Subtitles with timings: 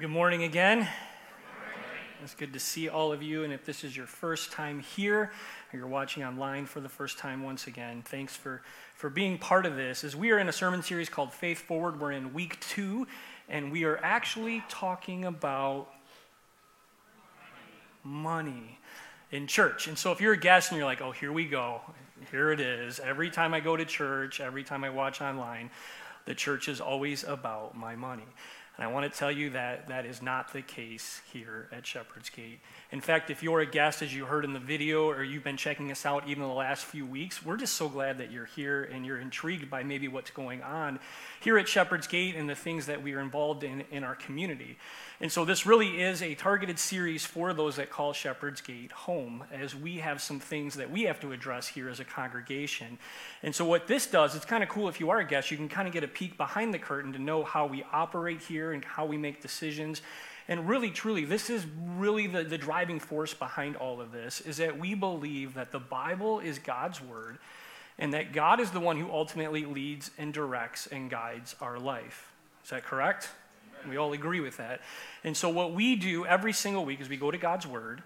[0.00, 0.88] Well, good morning again.
[2.24, 3.44] It's good to see all of you.
[3.44, 5.30] And if this is your first time here,
[5.70, 8.62] or you're watching online for the first time once again, thanks for,
[8.94, 10.02] for being part of this.
[10.02, 13.06] As we are in a sermon series called Faith Forward, we're in week two,
[13.46, 15.88] and we are actually talking about
[18.02, 18.78] money
[19.30, 19.86] in church.
[19.86, 21.82] And so if you're a guest and you're like, oh, here we go,
[22.30, 23.00] here it is.
[23.00, 25.68] Every time I go to church, every time I watch online,
[26.24, 28.24] the church is always about my money.
[28.80, 32.30] And I want to tell you that that is not the case here at Shepherd's
[32.30, 32.60] Gate.
[32.90, 35.58] In fact, if you're a guest, as you heard in the video, or you've been
[35.58, 38.84] checking us out even the last few weeks, we're just so glad that you're here
[38.84, 40.98] and you're intrigued by maybe what's going on
[41.40, 44.78] here at Shepherd's Gate and the things that we are involved in in our community.
[45.22, 49.44] And so this really is a targeted series for those that call Shepherd's Gate home,
[49.52, 52.96] as we have some things that we have to address here as a congregation.
[53.42, 55.58] And so what this does, it's kind of cool if you are a guest, you
[55.58, 58.69] can kind of get a peek behind the curtain to know how we operate here
[58.72, 60.02] and how we make decisions.
[60.48, 64.56] And really, truly, this is really the, the driving force behind all of this, is
[64.56, 67.38] that we believe that the Bible is God's word
[67.98, 72.32] and that God is the one who ultimately leads and directs and guides our life.
[72.64, 73.28] Is that correct?
[73.88, 74.80] We all agree with that.
[75.22, 78.02] And so, what we do every single week is we go to God's Word,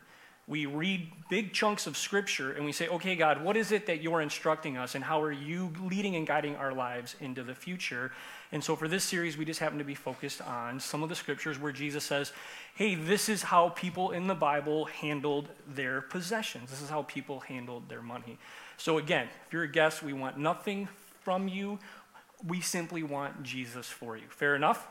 [0.46, 4.02] we read big chunks of Scripture, and we say, okay, God, what is it that
[4.02, 8.12] you're instructing us, and how are you leading and guiding our lives into the future?
[8.52, 11.14] And so, for this series, we just happen to be focused on some of the
[11.14, 12.32] Scriptures where Jesus says,
[12.74, 17.40] hey, this is how people in the Bible handled their possessions, this is how people
[17.40, 18.38] handled their money.
[18.76, 20.88] So, again, if you're a guest, we want nothing
[21.22, 21.78] from you.
[22.46, 24.24] We simply want Jesus for you.
[24.28, 24.86] Fair enough?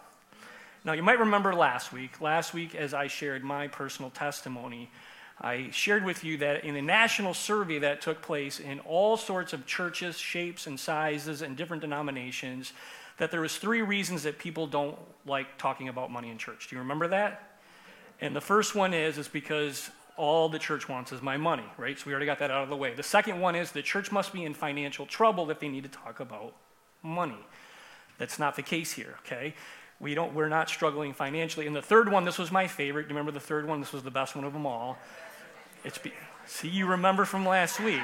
[0.84, 2.20] Now, you might remember last week.
[2.20, 4.90] Last week, as I shared my personal testimony,
[5.44, 9.52] I shared with you that in a national survey that took place in all sorts
[9.52, 12.72] of churches, shapes, and sizes, and different denominations,
[13.18, 16.70] that there was three reasons that people don't like talking about money in church.
[16.70, 17.60] Do you remember that?
[18.22, 22.00] And the first one is is because all the church wants is my money, right?
[22.00, 22.94] So we already got that out of the way.
[22.94, 25.90] The second one is the church must be in financial trouble if they need to
[25.90, 26.54] talk about
[27.02, 27.46] money.
[28.18, 29.56] That's not the case here, okay?
[30.00, 31.68] We don't, we're not struggling financially.
[31.68, 33.04] And the third one, this was my favorite.
[33.04, 33.80] Do you remember the third one?
[33.80, 34.98] This was the best one of them all.
[35.84, 36.14] It's be,
[36.46, 38.02] see, you remember from last week.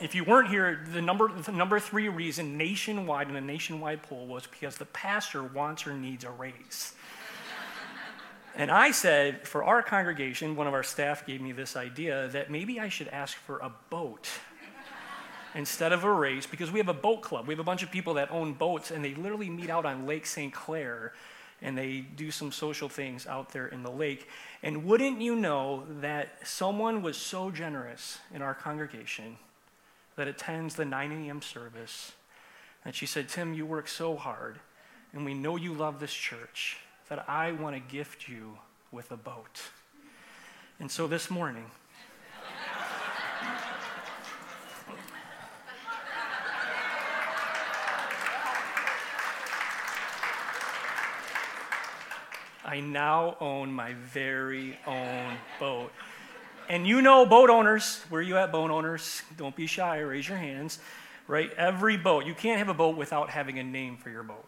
[0.00, 4.26] If you weren't here, the number, the number three reason nationwide in a nationwide poll
[4.26, 6.94] was because the pastor wants or needs a raise.
[8.54, 12.50] And I said, for our congregation, one of our staff gave me this idea that
[12.50, 14.28] maybe I should ask for a boat
[15.54, 17.46] instead of a race because we have a boat club.
[17.46, 20.06] We have a bunch of people that own boats and they literally meet out on
[20.06, 20.52] Lake St.
[20.52, 21.12] Clair
[21.60, 24.28] and they do some social things out there in the lake.
[24.62, 29.38] And wouldn't you know that someone was so generous in our congregation
[30.16, 31.42] that attends the 9 a.m.
[31.42, 32.12] service
[32.84, 34.60] and she said, Tim, you work so hard
[35.12, 38.58] and we know you love this church that I want to gift you
[38.92, 39.62] with a boat.
[40.78, 41.70] And so this morning,
[52.68, 55.90] I now own my very own boat.
[56.68, 59.22] And you know, boat owners, where you at, boat owners?
[59.38, 60.78] Don't be shy, raise your hands,
[61.26, 61.50] right?
[61.54, 64.44] Every boat, you can't have a boat without having a name for your boat.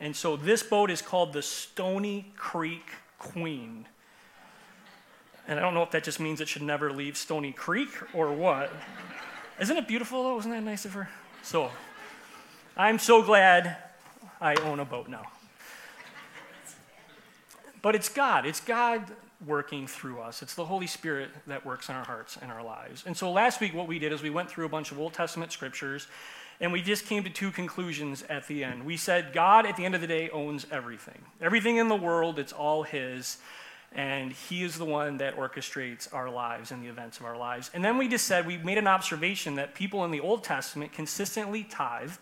[0.00, 3.86] And so this boat is called the Stony Creek Queen.
[5.46, 8.32] And I don't know if that just means it should never leave Stony Creek or
[8.32, 8.72] what.
[9.60, 10.38] Isn't it beautiful though?
[10.40, 11.08] Isn't that nice of her?
[11.44, 11.70] So
[12.76, 13.76] I'm so glad
[14.40, 15.26] I own a boat now.
[17.82, 18.46] But it's God.
[18.46, 19.04] It's God
[19.46, 20.42] working through us.
[20.42, 23.04] It's the Holy Spirit that works in our hearts and our lives.
[23.06, 25.14] And so last week, what we did is we went through a bunch of Old
[25.14, 26.06] Testament scriptures
[26.60, 28.84] and we just came to two conclusions at the end.
[28.84, 31.22] We said God, at the end of the day, owns everything.
[31.40, 33.38] Everything in the world, it's all His.
[33.92, 37.70] And He is the one that orchestrates our lives and the events of our lives.
[37.72, 40.92] And then we just said, we made an observation that people in the Old Testament
[40.92, 42.12] consistently tithe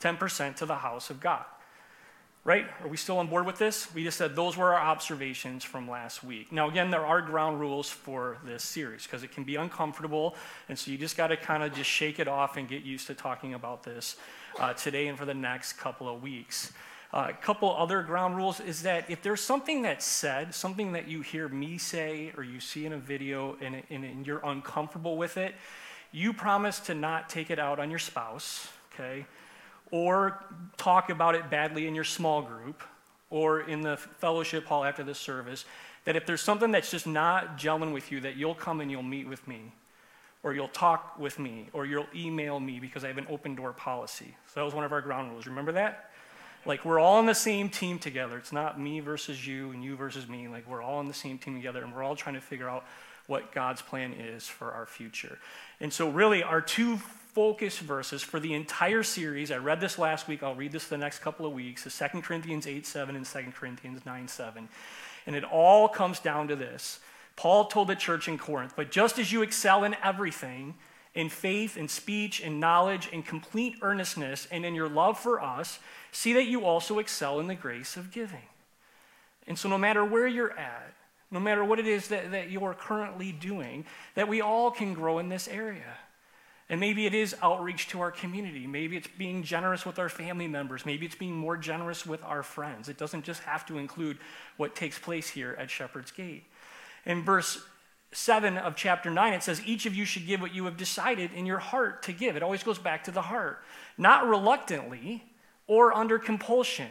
[0.00, 1.44] 10% to the house of God.
[2.44, 2.66] Right?
[2.82, 3.94] Are we still on board with this?
[3.94, 6.50] We just said those were our observations from last week.
[6.50, 10.34] Now, again, there are ground rules for this series because it can be uncomfortable.
[10.68, 13.06] And so you just got to kind of just shake it off and get used
[13.06, 14.16] to talking about this
[14.58, 16.72] uh, today and for the next couple of weeks.
[17.14, 21.06] Uh, a couple other ground rules is that if there's something that's said, something that
[21.06, 25.16] you hear me say or you see in a video and, and, and you're uncomfortable
[25.16, 25.54] with it,
[26.10, 29.26] you promise to not take it out on your spouse, okay?
[29.92, 30.42] Or
[30.76, 32.82] talk about it badly in your small group
[33.30, 35.64] or in the fellowship hall after the service,
[36.04, 39.02] that if there's something that's just not gelling with you, that you'll come and you'll
[39.02, 39.72] meet with me,
[40.42, 43.72] or you'll talk with me, or you'll email me because I have an open door
[43.72, 44.34] policy.
[44.48, 45.46] So that was one of our ground rules.
[45.46, 46.10] Remember that?
[46.64, 48.38] Like we're all on the same team together.
[48.38, 50.48] It's not me versus you and you versus me.
[50.48, 52.84] Like we're all on the same team together and we're all trying to figure out
[53.26, 55.38] what God's plan is for our future.
[55.80, 56.98] And so, really, our two
[57.34, 60.98] focus verses for the entire series, I read this last week, I'll read this the
[60.98, 64.68] next couple of weeks, is 2 Corinthians 8 7 and 2 Corinthians 9 7.
[65.26, 67.00] And it all comes down to this.
[67.36, 70.74] Paul told the church in Corinth, but just as you excel in everything,
[71.14, 75.78] in faith, in speech, in knowledge, in complete earnestness, and in your love for us,
[76.10, 78.42] see that you also excel in the grace of giving.
[79.46, 80.94] And so, no matter where you're at,
[81.32, 85.18] no matter what it is that, that you're currently doing, that we all can grow
[85.18, 85.96] in this area.
[86.68, 88.66] And maybe it is outreach to our community.
[88.66, 90.86] Maybe it's being generous with our family members.
[90.86, 92.88] Maybe it's being more generous with our friends.
[92.88, 94.18] It doesn't just have to include
[94.58, 96.44] what takes place here at Shepherd's Gate.
[97.04, 97.62] In verse
[98.12, 101.32] 7 of chapter 9, it says, Each of you should give what you have decided
[101.32, 102.36] in your heart to give.
[102.36, 103.62] It always goes back to the heart.
[103.96, 105.24] Not reluctantly
[105.66, 106.90] or under compulsion,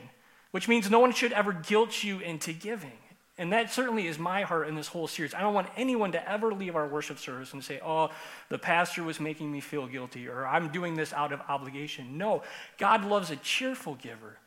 [0.50, 3.01] which means no one should ever guilt you into giving.
[3.42, 5.34] And that certainly is my heart in this whole series.
[5.34, 8.12] I don't want anyone to ever leave our worship service and say, oh,
[8.50, 12.20] the pastor was making me feel guilty, or I'm doing this out of obligation.
[12.20, 12.44] No,
[12.78, 14.38] God loves a cheerful giver.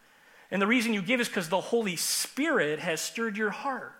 [0.49, 3.95] And the reason you give is because the Holy Spirit has stirred your heart.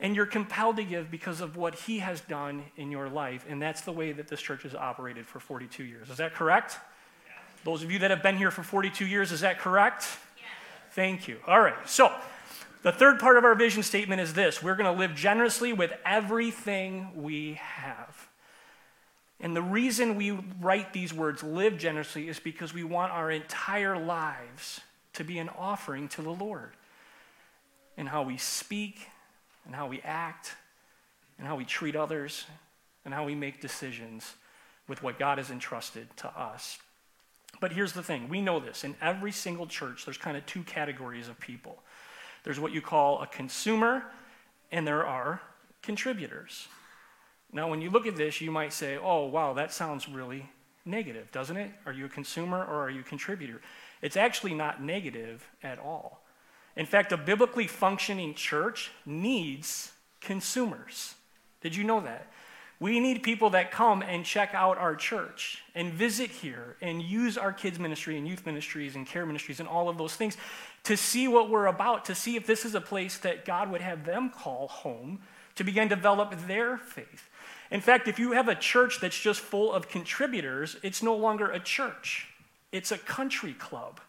[0.00, 3.44] And you're compelled to give because of what He has done in your life.
[3.46, 6.08] And that's the way that this church has operated for 42 years.
[6.08, 6.78] Is that correct?
[7.64, 10.06] Those of you that have been here for 42 years, is that correct?
[10.92, 11.36] Thank you.
[11.46, 11.76] All right.
[11.86, 12.10] So,
[12.82, 15.92] the third part of our vision statement is this we're going to live generously with
[16.04, 18.28] everything we have.
[19.40, 20.30] And the reason we
[20.60, 24.80] write these words, live generously, is because we want our entire lives
[25.14, 26.72] to be an offering to the Lord
[27.96, 29.08] in how we speak,
[29.66, 30.54] and how we act,
[31.38, 32.46] and how we treat others,
[33.04, 34.34] and how we make decisions
[34.88, 36.78] with what God has entrusted to us.
[37.60, 38.84] But here's the thing we know this.
[38.84, 41.82] In every single church, there's kind of two categories of people
[42.44, 44.04] there's what you call a consumer,
[44.70, 45.40] and there are
[45.82, 46.68] contributors.
[47.52, 50.48] Now, when you look at this, you might say, oh, wow, that sounds really
[50.84, 51.70] negative, doesn't it?
[51.86, 53.60] Are you a consumer or are you a contributor?
[54.00, 56.22] It's actually not negative at all.
[56.76, 61.14] In fact, a biblically functioning church needs consumers.
[61.60, 62.32] Did you know that?
[62.82, 67.38] We need people that come and check out our church and visit here and use
[67.38, 70.36] our kids' ministry and youth ministries and care ministries and all of those things
[70.82, 73.82] to see what we're about, to see if this is a place that God would
[73.82, 75.20] have them call home
[75.54, 77.30] to begin to develop their faith.
[77.70, 81.52] In fact, if you have a church that's just full of contributors, it's no longer
[81.52, 82.26] a church,
[82.72, 84.00] it's a country club.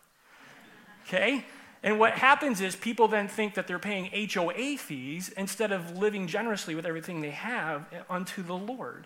[1.05, 1.45] Okay?
[1.83, 6.27] And what happens is people then think that they're paying HOA fees instead of living
[6.27, 9.05] generously with everything they have unto the Lord.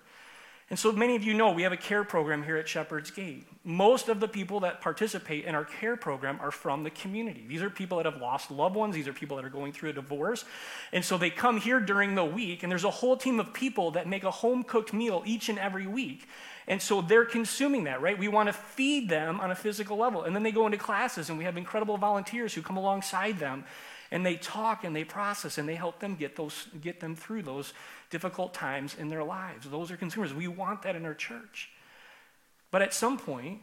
[0.70, 3.48] And so many of you know we have a care program here at Shepherd's Gate.
[3.64, 7.46] Most of the people that participate in our care program are from the community.
[7.48, 9.92] These are people that have lost loved ones, these are people that are going through
[9.92, 10.44] a divorce.
[10.92, 13.92] And so they come here during the week, and there's a whole team of people
[13.92, 16.28] that make a home cooked meal each and every week.
[16.68, 18.18] And so they're consuming that, right?
[18.18, 20.24] We want to feed them on a physical level.
[20.24, 23.64] And then they go into classes, and we have incredible volunteers who come alongside them
[24.12, 27.44] and they talk and they process and they help them get those get them through
[27.44, 27.74] those
[28.10, 29.70] difficult times in their lives.
[29.70, 30.34] Those are consumers.
[30.34, 31.70] We want that in our church.
[32.72, 33.62] But at some point,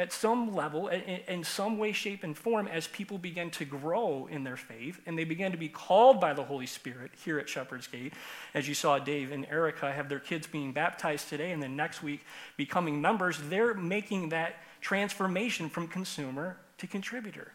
[0.00, 4.44] at some level, in some way, shape, and form, as people begin to grow in
[4.44, 7.86] their faith and they begin to be called by the Holy Spirit here at Shepherd's
[7.86, 8.14] Gate,
[8.54, 12.02] as you saw Dave and Erica have their kids being baptized today and then next
[12.02, 12.24] week
[12.56, 17.52] becoming members, they're making that transformation from consumer to contributor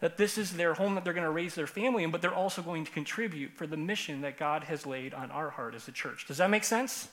[0.00, 2.34] that this is their home that they're going to raise their family in, but they're
[2.34, 5.88] also going to contribute for the mission that God has laid on our heart as
[5.88, 6.26] a church.
[6.26, 7.08] Does that make sense?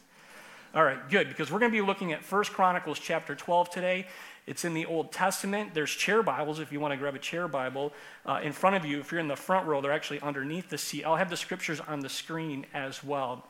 [0.73, 4.07] All right, good, because we're going to be looking at First Chronicles chapter 12 today.
[4.47, 5.73] It's in the Old Testament.
[5.73, 7.93] There's chair Bibles if you want to grab a chair Bible
[8.25, 8.99] uh, in front of you.
[8.99, 11.03] If you're in the front row, they're actually underneath the seat.
[11.03, 13.45] I'll have the scriptures on the screen as well.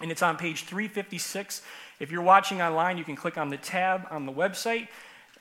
[0.00, 1.62] And it's on page 356.
[1.98, 4.88] If you're watching online, you can click on the tab on the website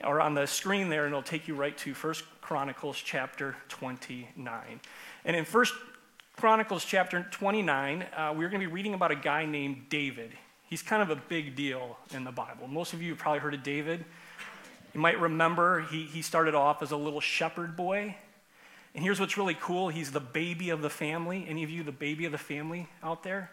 [0.04, 4.80] or on the screen there, and it'll take you right to First Chronicles chapter 29.
[5.26, 5.74] And in First
[6.38, 10.32] Chronicles chapter 29, uh, we're going to be reading about a guy named David.
[10.68, 12.68] He's kind of a big deal in the Bible.
[12.68, 14.06] Most of you have probably heard of David.
[14.98, 18.16] You might remember he, he started off as a little shepherd boy.
[18.96, 21.46] And here's what's really cool he's the baby of the family.
[21.48, 23.52] Any of you, the baby of the family out there?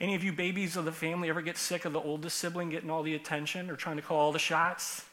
[0.00, 2.88] Any of you babies of the family ever get sick of the oldest sibling getting
[2.88, 5.04] all the attention or trying to call all the shots?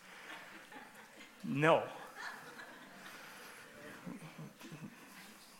[1.44, 1.84] No.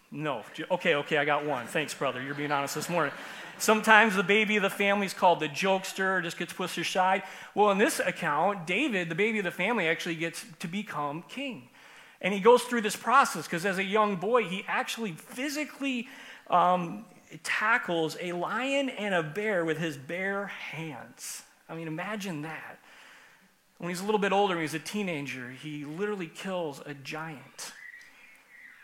[0.10, 0.44] No.
[0.72, 1.68] Okay, okay, I got one.
[1.68, 2.24] Thanks, brother.
[2.24, 3.14] You're being honest this morning.
[3.60, 7.24] Sometimes the baby of the family is called the jokester, or just gets pushed aside.
[7.56, 11.70] Well, in this account, David, the baby of the family, actually gets to become king.
[12.22, 16.08] And he goes through this process because as a young boy, he actually physically
[16.50, 17.06] um,
[17.44, 21.44] tackles a lion and a bear with his bare hands.
[21.70, 22.80] I mean, imagine that.
[23.78, 27.74] When he's a little bit older, when he's a teenager, he literally kills a giant.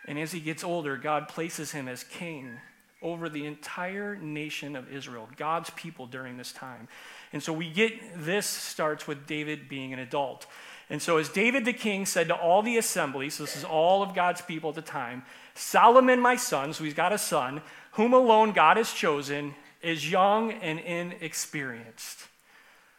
[0.08, 2.60] And as he gets older, God places him as king
[3.04, 6.88] over the entire nation of Israel, God's people during this time.
[7.34, 7.94] And so we get
[8.26, 10.48] this starts with David being an adult.
[10.90, 14.04] And so, as David the king said to all the assembly, so this is all
[14.04, 15.24] of God's people at the time,
[15.56, 17.62] Solomon, my son, so he's got a son,
[17.94, 22.28] whom alone God has chosen, is young and inexperienced.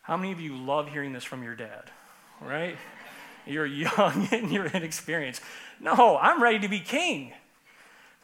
[0.03, 1.91] How many of you love hearing this from your dad?
[2.41, 2.77] Right?
[3.47, 5.43] You're young and you're inexperienced.
[5.81, 7.33] No, I'm ready to be king.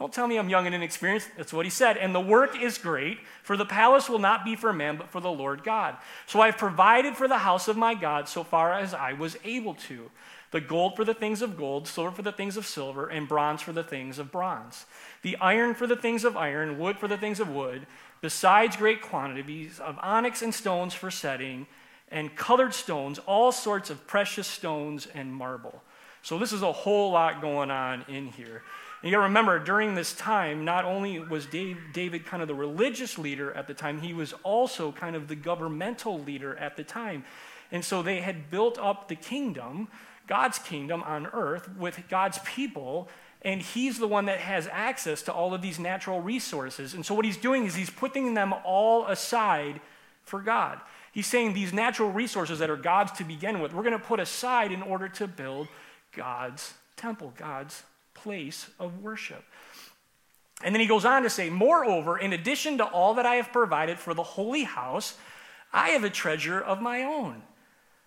[0.00, 1.28] Don't tell me I'm young and inexperienced.
[1.36, 1.98] That's what he said.
[1.98, 5.20] And the work is great, for the palace will not be for man, but for
[5.20, 5.94] the Lord God.
[6.26, 9.74] So I've provided for the house of my God so far as I was able
[9.74, 10.10] to
[10.52, 13.60] the gold for the things of gold, silver for the things of silver, and bronze
[13.60, 14.86] for the things of bronze,
[15.22, 17.86] the iron for the things of iron, wood for the things of wood,
[18.20, 21.66] besides great quantities of onyx and stones for setting,
[22.10, 25.82] and colored stones, all sorts of precious stones and marble.
[26.22, 28.62] So this is a whole lot going on in here.
[29.02, 32.54] And you gotta remember, during this time, not only was Dave, David kind of the
[32.54, 36.84] religious leader at the time, he was also kind of the governmental leader at the
[36.84, 37.24] time.
[37.72, 39.88] And so they had built up the kingdom,
[40.26, 43.08] God's kingdom on earth, with God's people.
[43.42, 46.92] And he's the one that has access to all of these natural resources.
[46.92, 49.80] And so what he's doing is he's putting them all aside
[50.24, 50.78] for God.
[51.12, 54.20] He's saying these natural resources that are God's to begin with, we're going to put
[54.20, 55.68] aside in order to build
[56.12, 57.82] God's temple, God's
[58.22, 59.44] place of worship.
[60.62, 63.52] And then he goes on to say, Moreover, in addition to all that I have
[63.52, 65.14] provided for the holy house,
[65.72, 67.42] I have a treasure of my own.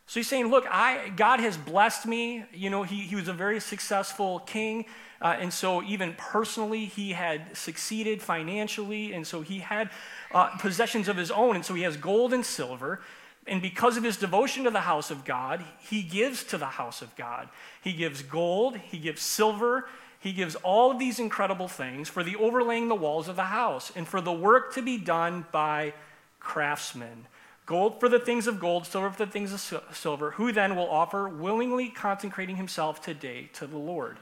[0.05, 2.45] So he's saying, Look, I, God has blessed me.
[2.53, 4.85] You know, he, he was a very successful king.
[5.21, 9.13] Uh, and so, even personally, he had succeeded financially.
[9.13, 9.89] And so, he had
[10.33, 11.55] uh, possessions of his own.
[11.55, 13.01] And so, he has gold and silver.
[13.47, 17.01] And because of his devotion to the house of God, he gives to the house
[17.01, 17.49] of God.
[17.81, 19.85] He gives gold, he gives silver,
[20.23, 23.91] he gives all of these incredible things for the overlaying the walls of the house
[23.93, 25.93] and for the work to be done by
[26.39, 27.27] craftsmen.
[27.65, 30.89] Gold for the things of gold, silver for the things of silver, who then will
[30.89, 34.15] offer willingly consecrating himself today to the Lord.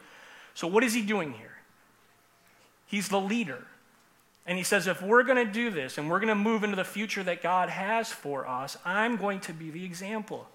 [0.56, 1.60] So, what is he doing here?
[2.88, 3.68] He's the leader.
[4.48, 6.76] And he says, if we're going to do this and we're going to move into
[6.76, 10.48] the future that God has for us, I'm going to be the example.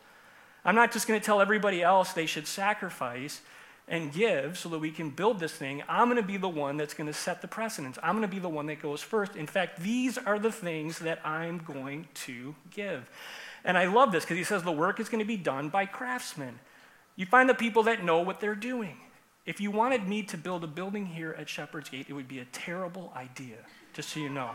[0.65, 3.43] I'm not just going to tell everybody else they should sacrifice
[3.89, 5.83] and give so that we can build this thing.
[5.89, 7.99] I'm going to be the one that's going to set the precedence.
[8.03, 9.37] I'm going to be the one that goes first.
[9.37, 13.09] In fact, these are the things that I'm going to give.
[13.65, 15.87] And I love this because he says the work is going to be done by
[15.87, 16.59] craftsmen.
[17.15, 18.97] You find the people that know what they're doing.
[19.47, 22.41] If you wanted me to build a building here at Shepherd's Gate, it would be
[22.41, 23.59] a terrible idea,
[23.93, 24.51] just so you know.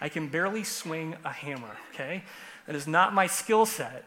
[0.00, 2.24] I can barely swing a hammer, okay?
[2.66, 4.04] That is not my skill set.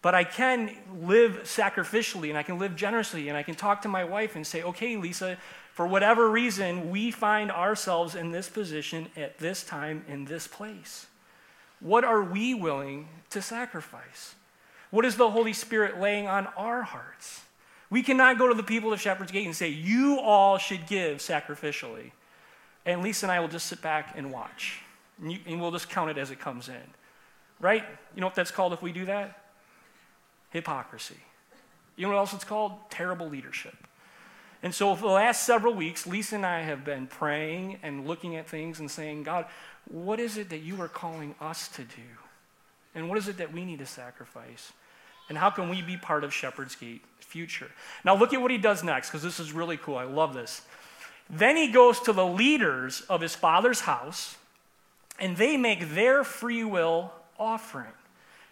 [0.00, 3.88] But I can live sacrificially and I can live generously and I can talk to
[3.88, 5.36] my wife and say, okay, Lisa,
[5.72, 11.06] for whatever reason, we find ourselves in this position at this time in this place.
[11.80, 14.34] What are we willing to sacrifice?
[14.90, 17.42] What is the Holy Spirit laying on our hearts?
[17.90, 21.18] We cannot go to the people of Shepherd's Gate and say, You all should give
[21.18, 22.12] sacrificially.
[22.84, 24.80] And Lisa and I will just sit back and watch.
[25.20, 26.76] And, you, and, we'll just count it as it comes in.
[27.60, 27.84] Right?
[28.14, 29.47] You know what that's called if we do that?
[30.50, 31.16] Hypocrisy.
[31.96, 32.72] You know what else it's called?
[32.90, 33.74] Terrible leadership.
[34.62, 38.36] And so, for the last several weeks, Lisa and I have been praying and looking
[38.36, 39.46] at things and saying, God,
[39.88, 42.02] what is it that you are calling us to do?
[42.94, 44.72] And what is it that we need to sacrifice?
[45.28, 47.70] And how can we be part of Shepherd's Gate future?
[48.04, 49.96] Now, look at what he does next, because this is really cool.
[49.96, 50.62] I love this.
[51.30, 54.36] Then he goes to the leaders of his father's house,
[55.20, 57.92] and they make their free will offering.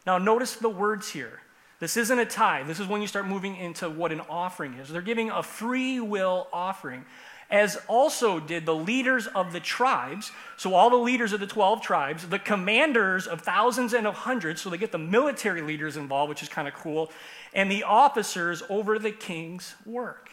[0.06, 1.40] Now, notice the words here.
[1.78, 2.66] This isn't a tithe.
[2.66, 4.88] This is when you start moving into what an offering is.
[4.88, 7.04] They're giving a free will offering
[7.50, 10.32] as also did the leaders of the tribes.
[10.56, 14.60] So, all the leaders of the 12 tribes, the commanders of thousands and of hundreds,
[14.60, 17.10] so they get the military leaders involved, which is kind of cool,
[17.54, 20.30] and the officers over the king's work.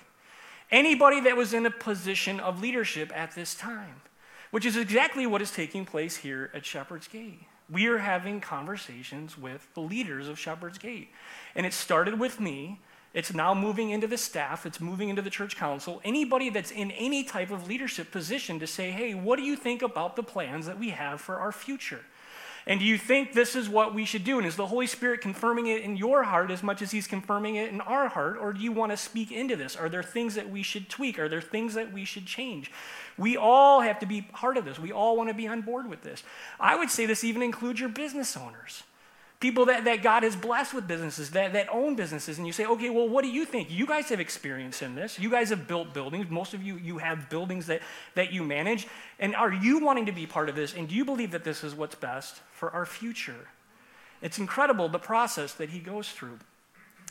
[0.72, 4.02] Anybody that was in a position of leadership at this time,
[4.50, 7.46] which is exactly what is taking place here at Shepherd's Gate.
[7.70, 11.10] We are having conversations with the leaders of Shepherd's Gate.
[11.56, 12.80] And it started with me
[13.14, 16.90] it's now moving into the staff, it's moving into the church council, anybody that's in
[16.92, 20.66] any type of leadership position to say, hey, what do you think about the plans
[20.66, 22.02] that we have for our future?
[22.66, 24.38] And do you think this is what we should do?
[24.38, 27.56] And is the Holy Spirit confirming it in your heart as much as He's confirming
[27.56, 28.38] it in our heart?
[28.40, 29.76] Or do you want to speak into this?
[29.76, 31.20] Are there things that we should tweak?
[31.20, 32.72] Are there things that we should change?
[33.18, 34.80] We all have to be part of this.
[34.80, 36.24] We all want to be on board with this.
[36.60, 38.84] I would say this even includes your business owners
[39.44, 42.66] people that, that God has blessed with businesses, that, that own businesses, and you say,
[42.66, 43.70] okay, well, what do you think?
[43.70, 45.20] You guys have experience in this.
[45.20, 46.30] You guys have built buildings.
[46.30, 47.82] Most of you, you have buildings that,
[48.16, 48.88] that you manage.
[49.20, 50.74] And are you wanting to be part of this?
[50.74, 53.50] And do you believe that this is what's best for our future?
[54.22, 56.40] It's incredible the process that he goes through.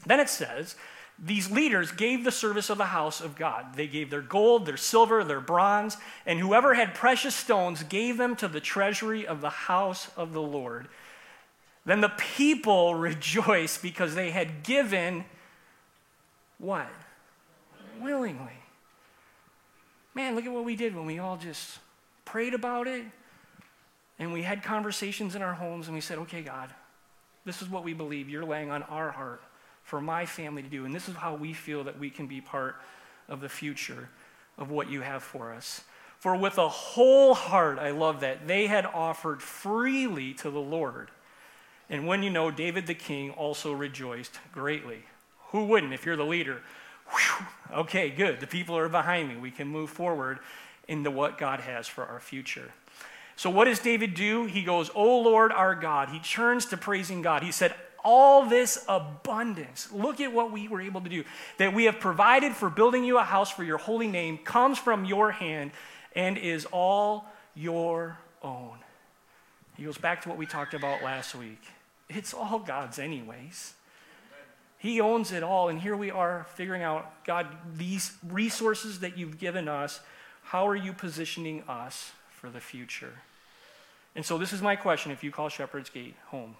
[0.07, 0.75] Then it says,
[1.23, 3.75] these leaders gave the service of the house of God.
[3.75, 8.37] They gave their gold, their silver, their bronze, and whoever had precious stones gave them
[8.37, 10.89] to the treasury of the house of the Lord
[11.85, 15.25] then the people rejoice because they had given
[16.59, 16.89] what?
[18.01, 18.53] Willingly.
[20.15, 21.79] Man, look at what we did when we all just
[22.25, 23.05] prayed about it
[24.19, 26.71] and we had conversations in our homes and we said, okay, God,
[27.45, 29.43] this is what we believe you're laying on our heart
[29.83, 30.85] for my family to do.
[30.85, 32.77] And this is how we feel that we can be part
[33.29, 34.09] of the future
[34.59, 35.83] of what you have for us.
[36.19, 41.11] For with a whole heart, I love that, they had offered freely to the Lord
[41.93, 45.05] and when you know, David the king also rejoiced greatly.
[45.49, 46.63] Who wouldn't if you're the leader?
[47.11, 48.41] Whew, okay, good.
[48.41, 49.37] The people are behind me.
[49.37, 50.39] We can move forward
[50.89, 52.73] into what God has for our future.
[53.37, 54.47] So, what does David do?
[54.47, 56.09] He goes, O Lord our God.
[56.09, 57.43] He turns to praising God.
[57.43, 61.25] He said, All this abundance, look at what we were able to do,
[61.59, 65.05] that we have provided for building you a house for your holy name, comes from
[65.05, 65.73] your hand
[66.15, 68.79] and is all your own.
[69.77, 71.61] He goes back to what we talked about last week.
[72.17, 73.75] It's all God's, anyways.
[74.79, 75.69] He owns it all.
[75.69, 80.01] And here we are figuring out God, these resources that you've given us,
[80.43, 83.13] how are you positioning us for the future?
[84.15, 86.57] And so, this is my question if you call Shepherd's Gate home.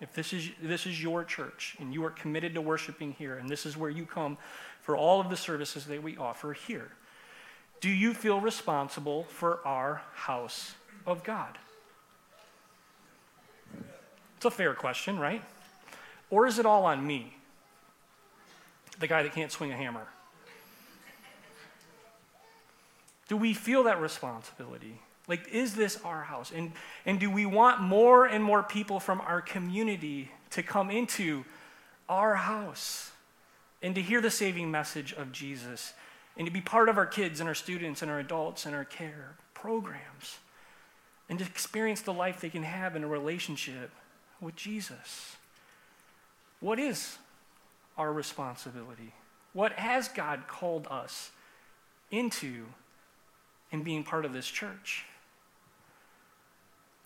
[0.00, 3.48] If this is, this is your church and you are committed to worshiping here, and
[3.48, 4.36] this is where you come
[4.82, 6.90] for all of the services that we offer here,
[7.80, 10.74] do you feel responsible for our house
[11.06, 11.58] of God?
[14.44, 15.42] It's a fair question, right?
[16.28, 17.34] Or is it all on me?
[19.00, 20.06] The guy that can't swing a hammer.
[23.26, 25.00] Do we feel that responsibility?
[25.28, 26.52] Like, is this our house?
[26.54, 26.72] And,
[27.06, 31.46] and do we want more and more people from our community to come into
[32.06, 33.12] our house
[33.80, 35.94] and to hear the saving message of Jesus
[36.36, 38.84] and to be part of our kids and our students and our adults and our
[38.84, 40.36] care programs
[41.30, 43.90] and to experience the life they can have in a relationship
[44.44, 45.36] with Jesus.
[46.60, 47.18] What is
[47.96, 49.12] our responsibility?
[49.52, 51.30] What has God called us
[52.10, 52.66] into
[53.70, 55.04] in being part of this church?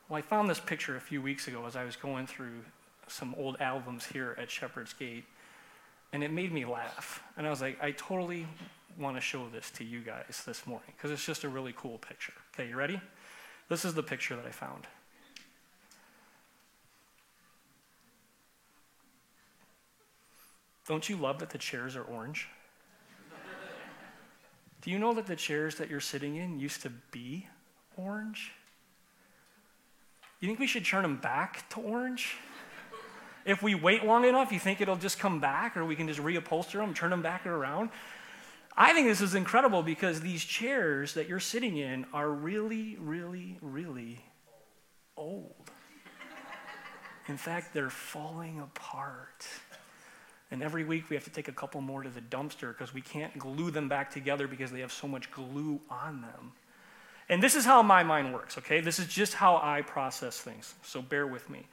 [0.09, 2.65] Well, I found this picture a few weeks ago as I was going through
[3.07, 5.25] some old albums here at Shepherd's Gate,
[6.13, 7.23] and it made me laugh.
[7.37, 8.47] And I was like, I totally
[8.99, 11.99] want to show this to you guys this morning because it's just a really cool
[11.99, 12.33] picture.
[12.55, 13.01] Okay, you ready?
[13.69, 14.87] This is the picture that I found.
[20.89, 22.49] Don't you love that the chairs are orange?
[24.81, 27.47] Do you know that the chairs that you're sitting in used to be
[27.97, 28.53] orange?
[30.41, 32.37] You think we should turn them back to orange?
[33.45, 36.21] If we wait long enough, you think it'll just come back, or we can just
[36.21, 37.91] reupholster them, turn them back around?
[38.75, 43.59] I think this is incredible because these chairs that you're sitting in are really, really,
[43.61, 44.25] really
[45.19, 45.71] old.
[47.27, 49.47] In fact, they're falling apart.
[50.51, 53.03] And every week we have to take a couple more to the dumpster because we
[53.03, 56.53] can't glue them back together because they have so much glue on them.
[57.29, 58.81] And this is how my mind works, okay?
[58.81, 60.75] This is just how I process things.
[60.83, 61.67] So bear with me.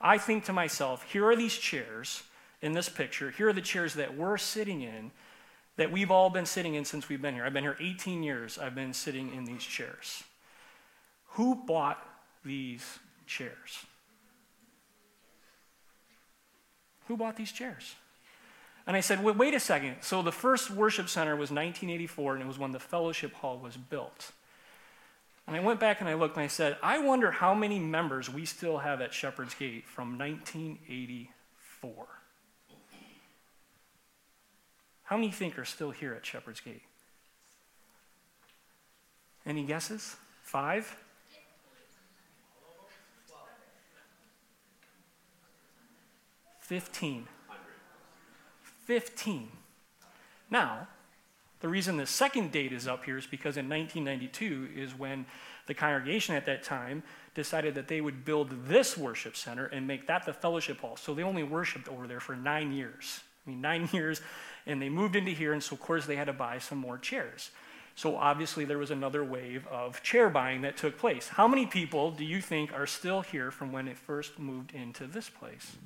[0.00, 2.22] I think to myself, here are these chairs
[2.62, 3.30] in this picture.
[3.30, 5.10] Here are the chairs that we're sitting in
[5.76, 7.44] that we've all been sitting in since we've been here.
[7.44, 8.58] I've been here 18 years.
[8.58, 10.22] I've been sitting in these chairs.
[11.32, 11.98] Who bought
[12.44, 13.84] these chairs?
[17.08, 17.94] Who bought these chairs?
[18.86, 19.96] And I said, wait, wait a second.
[20.00, 23.76] So the first worship center was 1984, and it was when the fellowship hall was
[23.76, 24.32] built.
[25.46, 28.30] And I went back and I looked and I said, I wonder how many members
[28.30, 32.06] we still have at Shepherd's Gate from 1984.
[35.04, 36.82] How many think are still here at Shepherd's Gate?
[39.44, 40.16] Any guesses?
[40.42, 40.96] Five?
[46.60, 47.26] Fifteen.
[48.84, 49.48] 15.
[50.50, 50.88] Now,
[51.62, 55.24] The reason the second date is up here is because in 1992 is when
[55.68, 57.04] the congregation at that time
[57.36, 60.96] decided that they would build this worship center and make that the fellowship hall.
[60.96, 63.20] So they only worshiped over there for nine years.
[63.46, 64.20] I mean, nine years,
[64.66, 66.98] and they moved into here, and so of course they had to buy some more
[66.98, 67.52] chairs.
[67.94, 71.28] So obviously there was another wave of chair buying that took place.
[71.28, 75.06] How many people do you think are still here from when it first moved into
[75.06, 75.76] this place?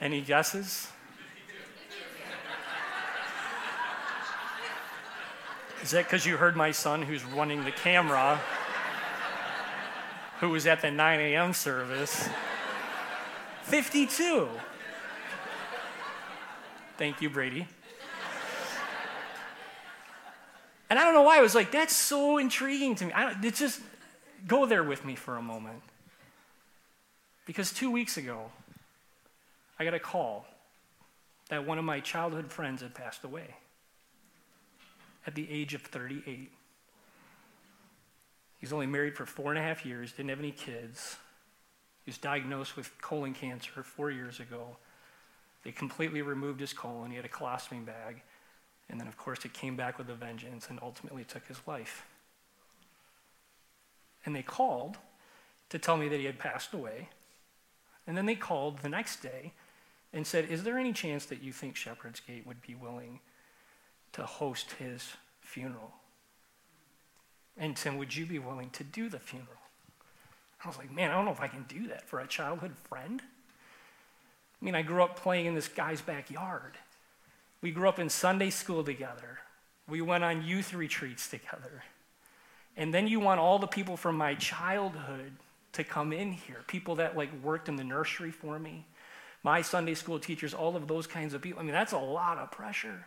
[0.00, 0.88] Any guesses?
[5.82, 8.40] Is that because you heard my son who's running the camera,
[10.40, 11.52] who was at the 9 a.m.
[11.52, 12.28] service?
[13.64, 14.48] 52.
[16.96, 17.66] Thank you, Brady.
[20.88, 23.12] And I don't know why I was like, that's so intriguing to me.
[23.12, 23.80] I, it just
[24.46, 25.82] go there with me for a moment.
[27.46, 28.50] Because two weeks ago,
[29.80, 30.44] I got a call
[31.48, 33.56] that one of my childhood friends had passed away
[35.26, 36.52] at the age of 38.
[38.58, 41.16] He's only married for four and a half years, didn't have any kids.
[42.04, 44.76] He was diagnosed with colon cancer four years ago.
[45.64, 47.10] They completely removed his colon.
[47.10, 48.20] He had a colostomy bag.
[48.90, 52.04] And then, of course, it came back with a vengeance and ultimately took his life.
[54.26, 54.98] And they called
[55.70, 57.08] to tell me that he had passed away.
[58.06, 59.52] And then they called the next day
[60.12, 63.20] and said, Is there any chance that you think Shepherd's Gate would be willing
[64.12, 65.92] to host his funeral?
[67.56, 69.48] And Tim, would you be willing to do the funeral?
[70.64, 72.76] I was like, Man, I don't know if I can do that for a childhood
[72.88, 73.22] friend.
[74.60, 76.76] I mean, I grew up playing in this guy's backyard.
[77.62, 79.38] We grew up in Sunday school together.
[79.88, 81.82] We went on youth retreats together.
[82.76, 85.32] And then you want all the people from my childhood
[85.72, 88.86] to come in here, people that like worked in the nursery for me,
[89.42, 91.60] my Sunday school teachers, all of those kinds of people.
[91.60, 93.06] I mean, that's a lot of pressure.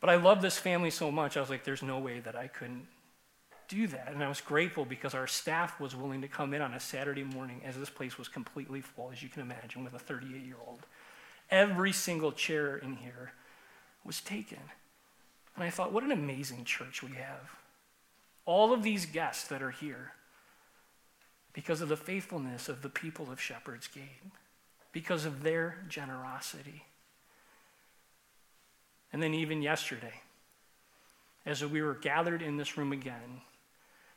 [0.00, 2.46] But I love this family so much, I was like, there's no way that I
[2.46, 2.86] couldn't
[3.68, 4.10] do that.
[4.12, 7.24] And I was grateful because our staff was willing to come in on a Saturday
[7.24, 10.56] morning as this place was completely full, as you can imagine, with a 38 year
[10.66, 10.86] old.
[11.50, 13.32] Every single chair in here
[14.04, 14.58] was taken.
[15.54, 17.50] And I thought, what an amazing church we have.
[18.46, 20.12] All of these guests that are here
[21.52, 24.22] because of the faithfulness of the people of Shepherd's Gate
[24.98, 26.82] because of their generosity.
[29.12, 30.22] And then, even yesterday,
[31.46, 33.42] as we were gathered in this room again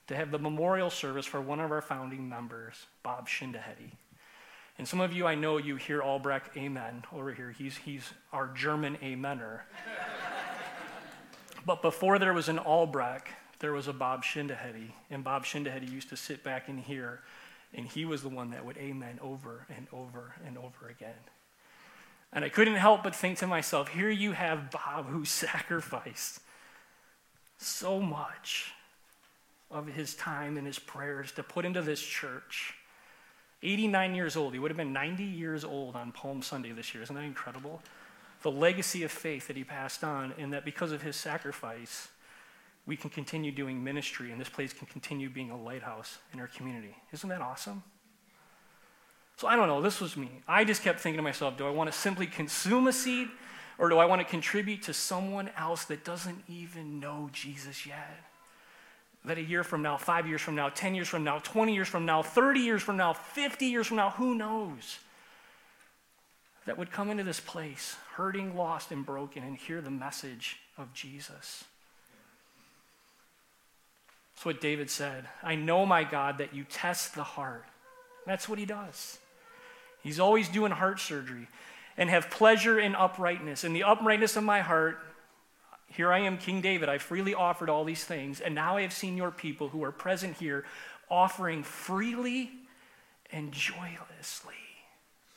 [0.08, 3.92] to have the memorial service for one of our founding members, Bob Schindehede.
[4.80, 7.52] And some of you, I know you hear Albrecht Amen over here.
[7.56, 9.60] He's, he's our German Amener.
[11.64, 13.28] but before there was an Albrecht,
[13.60, 14.90] there was a Bob Schindehede.
[15.12, 17.20] And Bob Schindehede used to sit back in here
[17.74, 21.14] and he was the one that would amen over and over and over again.
[22.34, 26.40] And I couldn't help but think to myself, here you have Bob who sacrificed
[27.58, 28.74] so much
[29.70, 32.76] of his time and his prayers to put into this church.
[33.64, 34.54] 89 years old.
[34.54, 37.04] He would have been 90 years old on Palm Sunday this year.
[37.04, 37.82] Isn't that incredible?
[38.42, 42.08] The legacy of faith that he passed on, and that because of his sacrifice,
[42.92, 46.48] we can continue doing ministry and this place can continue being a lighthouse in our
[46.48, 46.94] community.
[47.14, 47.84] Isn't that awesome?
[49.38, 50.30] So I don't know, this was me.
[50.46, 53.30] I just kept thinking to myself, do I want to simply consume a seed
[53.78, 58.26] or do I want to contribute to someone else that doesn't even know Jesus yet?
[59.24, 61.88] That a year from now, five years from now, 10 years from now, 20 years
[61.88, 65.00] from now, 30 years from now, 50 years from now, who knows?
[66.66, 70.94] That would come into this place, hurting, lost, and broken, and hear the message of
[70.94, 71.64] Jesus.
[74.42, 75.26] That's what David said.
[75.44, 77.64] I know, my God, that you test the heart.
[78.26, 79.20] That's what he does.
[80.02, 81.48] He's always doing heart surgery
[81.96, 83.64] and have pleasure in uprightness.
[83.64, 84.98] In the uprightness of my heart,
[85.86, 86.90] here I am, King David.
[86.90, 89.92] I freely offered all these things, and now I have seen your people who are
[89.92, 90.66] present here
[91.08, 92.50] offering freely
[93.32, 94.56] and joylessly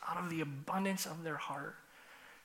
[0.09, 1.75] out of the abundance of their heart.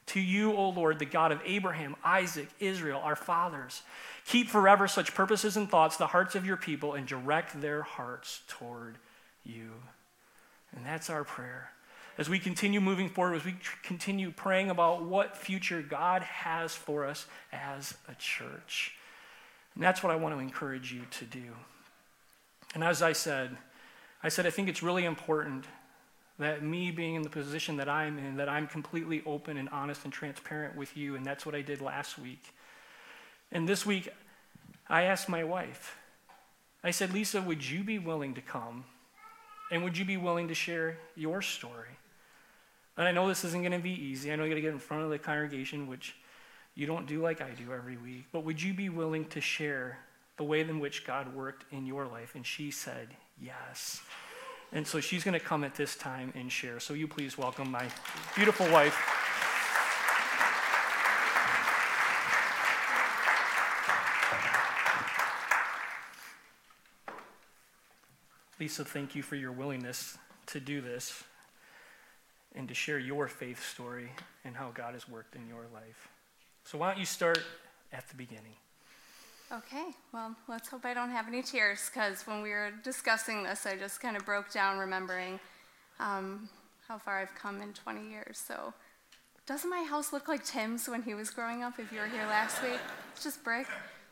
[0.07, 3.83] To you, O Lord, the God of Abraham, Isaac, Israel, our fathers,
[4.29, 8.41] keep forever such purposes and thoughts, the hearts of your people, and direct their hearts
[8.47, 8.97] toward
[9.43, 9.71] you.
[10.75, 11.71] And that's our prayer.
[12.15, 17.05] As we continue moving forward, as we continue praying about what future God has for
[17.05, 18.95] us as a church.
[19.73, 21.55] And that's what I want to encourage you to do.
[22.75, 23.57] And as I said,
[24.21, 25.65] I said, I think it's really important
[26.37, 30.03] that me being in the position that I'm in, that I'm completely open and honest
[30.03, 32.53] and transparent with you, and that's what I did last week.
[33.51, 34.09] And this week,
[34.87, 35.97] I asked my wife,
[36.83, 38.85] I said, Lisa, would you be willing to come?
[39.71, 41.89] And would you be willing to share your story
[42.99, 44.31] And I know this isn't going to be easy.
[44.31, 46.15] I know you got to get in front of the congregation, which
[46.75, 48.25] you don't do like I do every week.
[48.33, 49.99] But would you be willing to share
[50.35, 52.35] the way in which God worked in your life?
[52.35, 53.07] And she said,
[53.41, 54.01] yes.
[54.73, 56.81] And so she's going to come at this time and share.
[56.81, 57.87] So you please welcome my
[58.35, 59.18] beautiful wife.
[68.59, 70.17] Lisa, thank you for your willingness
[70.47, 71.23] to do this
[72.53, 74.11] and to share your faith story
[74.43, 76.09] and how God has worked in your life.
[76.65, 77.41] So, why don't you start
[77.93, 78.55] at the beginning?
[79.49, 83.65] Okay, well, let's hope I don't have any tears because when we were discussing this,
[83.65, 85.39] I just kind of broke down remembering
[86.01, 86.49] um,
[86.85, 88.37] how far I've come in 20 years.
[88.37, 88.73] So,
[89.45, 91.79] doesn't my house look like Tim's when he was growing up?
[91.79, 92.79] If you were here last week,
[93.13, 93.67] it's just brick.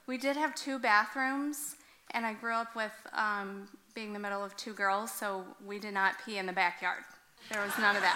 [0.08, 1.76] We did have two bathrooms,
[2.12, 5.92] and I grew up with um, being the middle of two girls, so we did
[5.92, 7.04] not pee in the backyard.
[7.52, 8.16] There was none of that.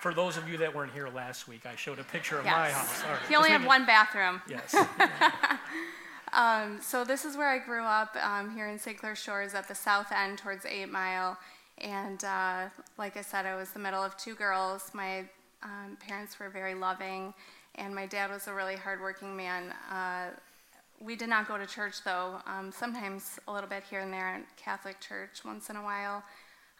[0.00, 2.52] For those of you that weren't here last week, I showed a picture of yes.
[2.52, 3.02] my house.
[3.04, 3.30] Right.
[3.30, 4.42] You only have one bathroom.
[4.46, 4.74] Yes.
[6.34, 8.98] um, so this is where I grew up um, here in St.
[8.98, 11.38] Clair Shores at the south end towards Eight Mile.
[11.78, 12.64] And uh,
[12.98, 14.90] like I said, I was the middle of two girls.
[14.92, 15.20] My
[15.62, 17.32] um, parents were very loving,
[17.76, 19.72] and my dad was a really hardworking man.
[19.90, 20.26] Uh,
[21.00, 24.34] we did not go to church though, um, sometimes a little bit here and there
[24.34, 26.22] in Catholic church once in a while.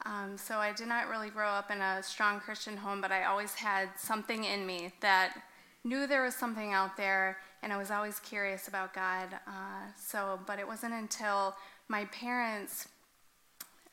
[0.06, 3.24] Um, so I did not really grow up in a strong Christian home, but I
[3.24, 5.34] always had something in me that
[5.84, 9.28] knew there was something out there, and I was always curious about God.
[9.46, 11.54] Uh, so, but it wasn't until
[11.88, 12.88] my parents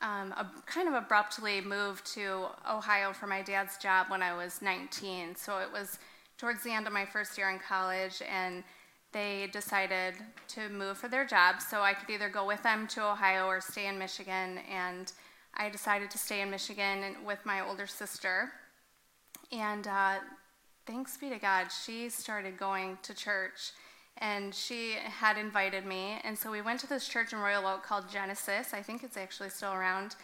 [0.00, 0.34] um,
[0.66, 5.36] kind of abruptly moved to Ohio for my dad's job when I was 19.
[5.36, 5.98] So it was
[6.38, 8.64] towards the end of my first year in college, and
[9.12, 10.14] they decided
[10.48, 11.60] to move for their job.
[11.60, 14.58] So I could either go with them to Ohio or stay in Michigan.
[14.70, 15.12] And
[15.54, 18.52] I decided to stay in Michigan with my older sister.
[19.50, 20.16] And uh,
[20.86, 23.72] thanks be to God, she started going to church
[24.18, 26.18] and she had invited me.
[26.24, 28.72] And so we went to this church in Royal Oak called Genesis.
[28.72, 30.16] I think it's actually still around.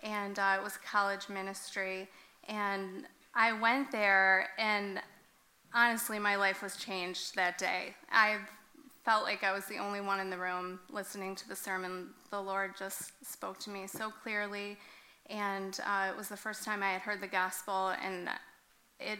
[0.00, 2.08] And uh, it was college ministry.
[2.48, 5.00] And I went there, and
[5.76, 7.94] honestly, my life was changed that day.
[8.10, 8.38] I
[9.04, 12.08] felt like I was the only one in the room listening to the sermon.
[12.30, 14.78] The Lord just spoke to me so clearly,
[15.28, 18.30] and uh, it was the first time I had heard the gospel, and
[18.98, 19.18] it,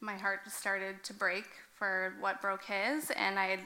[0.00, 3.60] my heart just started to break for what broke His, and I had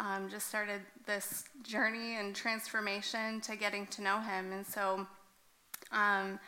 [0.00, 5.06] um, just started this journey and transformation to getting to know Him, and so.
[5.92, 6.38] Um,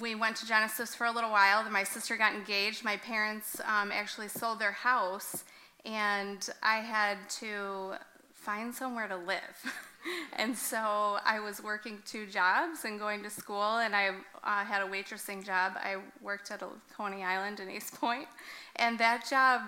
[0.00, 1.68] we went to Genesis for a little while.
[1.70, 2.84] My sister got engaged.
[2.84, 5.44] My parents um, actually sold their house,
[5.84, 7.94] and I had to
[8.32, 9.74] find somewhere to live.
[10.36, 14.10] and so I was working two jobs and going to school, and I
[14.42, 15.72] uh, had a waitressing job.
[15.76, 18.26] I worked at a Coney Island in Eastpointe,
[18.76, 19.62] and that job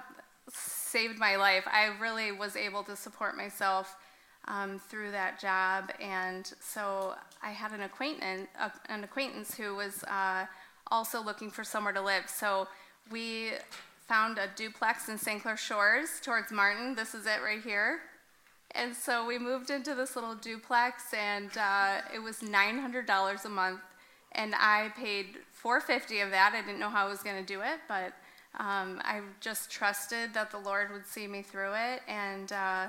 [0.50, 1.64] saved my life.
[1.66, 3.96] I really was able to support myself
[4.46, 10.04] um, through that job, and so I had an acquaintance, uh, an acquaintance who was
[10.04, 10.46] uh,
[10.90, 12.28] also looking for somewhere to live.
[12.28, 12.68] So
[13.10, 13.52] we
[14.06, 15.42] found a duplex in St.
[15.42, 16.94] Clair Shores towards Martin.
[16.94, 18.00] This is it right here.
[18.74, 23.80] And so we moved into this little duplex, and uh, it was $900 a month,
[24.32, 26.54] and I paid 450 of that.
[26.54, 28.12] I didn't know how I was going to do it, but
[28.58, 32.86] um, I just trusted that the Lord would see me through it, and uh,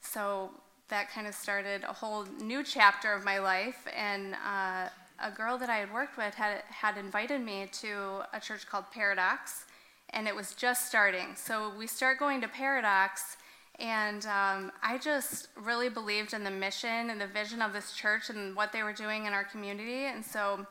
[0.00, 0.50] so
[0.88, 3.86] that kind of started a whole new chapter of my life.
[3.96, 4.88] And uh,
[5.22, 8.84] a girl that I had worked with had, had invited me to a church called
[8.92, 9.64] Paradox,
[10.10, 11.34] and it was just starting.
[11.36, 13.36] So we start going to Paradox,
[13.78, 18.30] and um, I just really believed in the mission and the vision of this church
[18.30, 20.04] and what they were doing in our community.
[20.04, 20.66] And so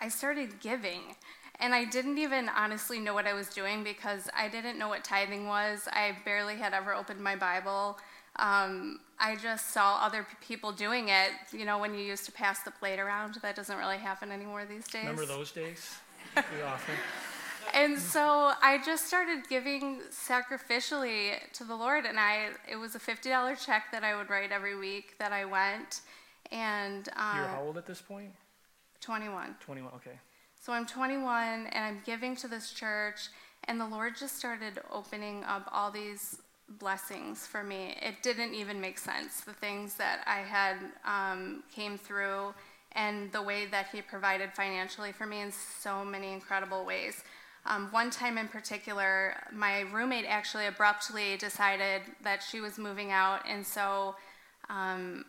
[0.00, 1.00] I started giving.
[1.60, 5.04] And I didn't even honestly know what I was doing because I didn't know what
[5.04, 5.86] tithing was.
[5.92, 7.98] I barely had ever opened my Bible.
[8.36, 11.30] Um, I just saw other people doing it.
[11.52, 14.64] You know, when you used to pass the plate around, that doesn't really happen anymore
[14.64, 15.02] these days.
[15.02, 15.96] Remember those days?
[16.34, 16.94] Pretty often.
[17.74, 22.98] and so I just started giving sacrificially to the Lord, and I it was a
[22.98, 26.00] fifty dollar check that I would write every week that I went.
[26.50, 28.30] And uh, you're how old at this point?
[29.00, 29.56] Twenty one.
[29.60, 29.92] Twenty one.
[29.96, 30.18] Okay.
[30.62, 33.30] So I'm 21, and I'm giving to this church,
[33.64, 36.36] and the Lord just started opening up all these
[36.68, 37.96] blessings for me.
[38.00, 39.40] It didn't even make sense.
[39.40, 42.54] The things that I had um, came through
[42.92, 47.22] and the way that he provided financially for me in so many incredible ways.
[47.64, 53.42] Um, one time in particular, my roommate actually abruptly decided that she was moving out,
[53.48, 54.16] and so
[54.68, 55.24] um,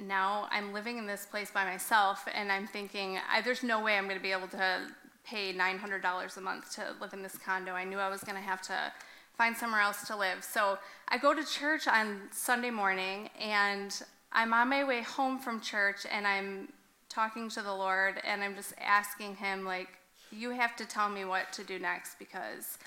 [0.00, 3.96] now I'm living in this place by myself, and I'm thinking, I, there's no way
[3.96, 4.80] I'm going to be able to
[5.24, 7.72] pay $900 a month to live in this condo.
[7.72, 8.92] I knew I was going to have to
[9.36, 10.44] find somewhere else to live.
[10.44, 14.00] So I go to church on Sunday morning, and
[14.32, 16.72] I'm on my way home from church, and I'm
[17.08, 19.88] talking to the Lord, and I'm just asking Him, like,
[20.30, 22.78] you have to tell me what to do next because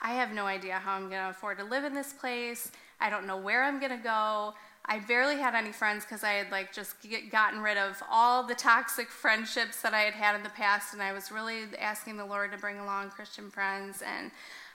[0.00, 2.70] I have no idea how I'm going to afford to live in this place.
[3.00, 4.54] I don't know where I'm going to go.
[4.84, 8.42] I barely had any friends because I had like just get, gotten rid of all
[8.42, 12.16] the toxic friendships that I had had in the past, and I was really asking
[12.16, 14.02] the Lord to bring along Christian friends.
[14.02, 14.30] And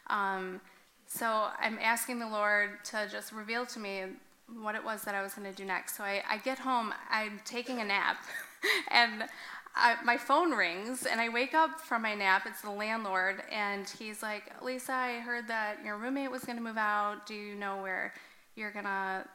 [0.08, 0.62] um,
[1.08, 4.04] so I'm asking the Lord to just reveal to me
[4.62, 5.98] what it was that I was going to do next.
[5.98, 8.17] So I, I get home, I'm taking a nap,
[8.91, 9.24] and
[9.76, 12.43] I, my phone rings and I wake up from my nap.
[12.46, 16.63] It's the landlord, and he's like, Lisa, I heard that your roommate was going to
[16.63, 17.26] move out.
[17.26, 18.13] Do you know where
[18.56, 19.26] you're going to,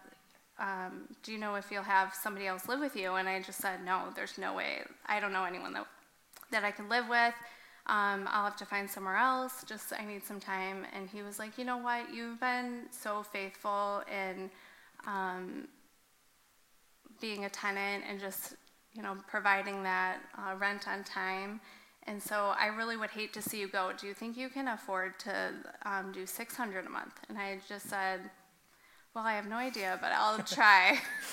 [0.59, 3.15] um, do you know if you'll have somebody else live with you?
[3.15, 4.81] And I just said, no, there's no way.
[5.07, 5.87] I don't know anyone that,
[6.51, 7.35] that I can live with.
[7.87, 9.65] Um, I'll have to find somewhere else.
[9.67, 10.87] Just, I need some time.
[10.95, 12.15] And he was like, you know what?
[12.15, 14.51] You've been so faithful in
[15.07, 15.69] um,
[17.21, 18.55] being a tenant and just
[18.95, 21.61] you know, providing that uh, rent on time.
[22.05, 23.93] And so I really would hate to see you go.
[23.99, 25.53] Do you think you can afford to
[25.85, 27.15] um, do 600 a month?
[27.29, 28.21] And I just said,
[29.15, 30.99] well, I have no idea, but I'll try.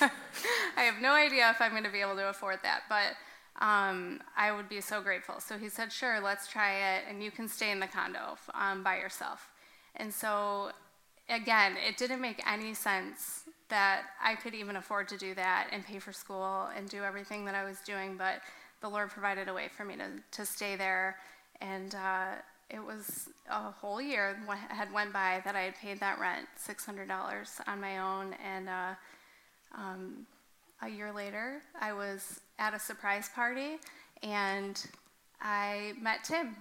[0.76, 3.14] I have no idea if I'm going to be able to afford that, but
[3.60, 5.38] um, I would be so grateful.
[5.40, 8.82] So he said, sure, let's try it, and you can stay in the condo um,
[8.82, 9.48] by yourself.
[9.96, 10.70] And so,
[11.28, 15.84] again, it didn't make any sense that I could even afford to do that and
[15.84, 18.40] pay for school and do everything that I was doing, but
[18.80, 20.06] the Lord provided a way for me to,
[20.38, 21.16] to stay there.
[21.60, 22.36] And uh,
[22.70, 27.46] it was a whole year had went by that I had paid that rent, $600
[27.66, 28.34] on my own.
[28.44, 28.94] And uh,
[29.76, 30.26] um,
[30.82, 33.78] a year later, I was at a surprise party
[34.22, 34.86] and
[35.40, 36.56] I met Tim,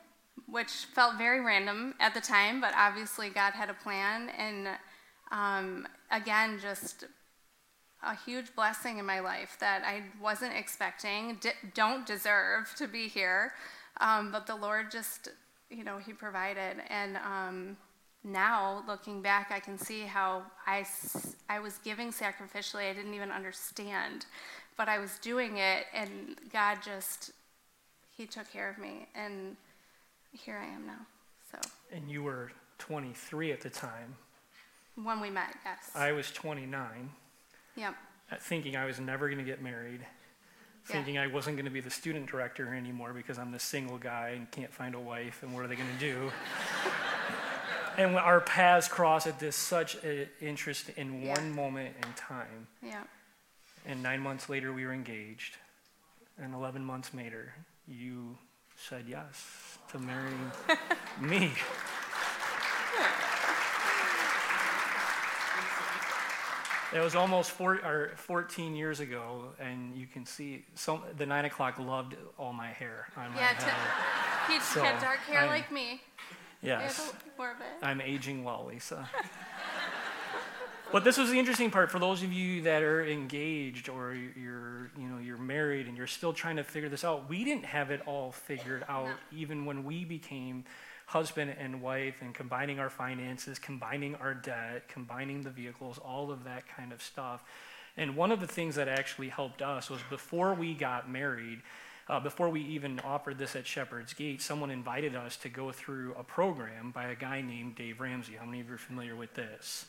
[0.48, 4.30] which felt very random at the time, but obviously God had a plan.
[4.30, 4.70] And
[5.32, 7.06] um, again, just
[8.02, 13.08] a huge blessing in my life that I wasn't expecting, d- don't deserve to be
[13.08, 13.52] here.
[14.00, 15.30] Um, but the Lord just,
[15.70, 16.78] you know, He provided.
[16.90, 17.78] And um,
[18.24, 20.86] now, looking back, I can see how I,
[21.50, 22.90] I was giving sacrificially.
[22.90, 24.26] I didn't even understand,
[24.80, 27.32] but I was doing it, and God just,
[28.16, 29.08] He took care of me.
[29.14, 29.58] And
[30.32, 31.06] here I am now.
[31.52, 31.60] So.
[31.92, 34.16] And you were 23 at the time.
[34.96, 35.92] When we met, yes.
[35.94, 37.10] I was 29.
[37.76, 37.94] Yep.
[38.32, 40.00] Uh, thinking I was never going to get married.
[40.00, 40.94] Yeah.
[40.94, 44.30] Thinking I wasn't going to be the student director anymore because I'm the single guy
[44.30, 46.32] and can't find a wife, and what are they going to do?
[47.98, 51.34] and our paths cross at this such an interest in Yeah.
[51.34, 52.68] one moment in time.
[52.82, 53.04] Yeah.
[53.86, 55.58] And nine months later, we were engaged.
[56.42, 57.54] And 11 months later,
[57.88, 58.38] you
[58.78, 60.52] said yes to marrying
[61.22, 61.52] me.
[66.92, 71.46] It was almost four, or 14 years ago, and you can see some, the nine
[71.46, 73.60] o'clock loved all my hair on my Yeah, head.
[74.48, 76.02] to, he So, had dark hair I'm- like me.
[76.64, 77.00] yes.
[77.14, 77.86] Yeah, more of it.
[77.86, 79.08] I'm aging well, Lisa.
[80.92, 84.92] but this was the interesting part for those of you that are engaged or you're,
[84.98, 87.30] you know, you're married and you're still trying to figure this out.
[87.30, 90.64] We didn't have it all figured out even when we became
[91.06, 96.44] husband and wife and combining our finances, combining our debt, combining the vehicles, all of
[96.44, 97.44] that kind of stuff.
[97.98, 101.62] And one of the things that actually helped us was before we got married,
[102.08, 106.14] uh, before we even offered this at Shepherd's Gate, someone invited us to go through
[106.14, 108.34] a program by a guy named Dave Ramsey.
[108.40, 109.86] How many of you are familiar with this?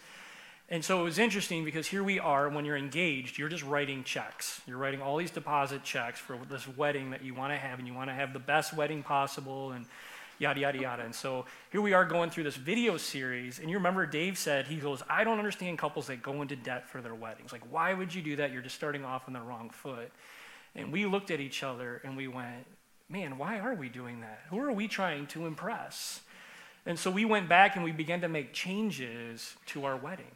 [0.73, 4.05] And so it was interesting because here we are, when you're engaged, you're just writing
[4.05, 4.61] checks.
[4.69, 7.89] You're writing all these deposit checks for this wedding that you want to have, and
[7.89, 9.85] you want to have the best wedding possible, and
[10.39, 11.03] yada, yada, yada.
[11.03, 14.67] And so here we are going through this video series, and you remember Dave said,
[14.67, 17.51] he goes, I don't understand couples that go into debt for their weddings.
[17.51, 18.53] Like, why would you do that?
[18.53, 20.13] You're just starting off on the wrong foot.
[20.77, 22.65] And we looked at each other and we went,
[23.09, 24.43] man, why are we doing that?
[24.51, 26.21] Who are we trying to impress?
[26.87, 30.31] And so we went back and we began to make changes to our wedding.